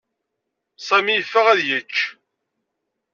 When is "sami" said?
0.87-1.13